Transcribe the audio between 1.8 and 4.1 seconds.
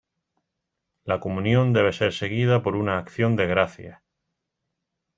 ser seguida por una acción de gracias.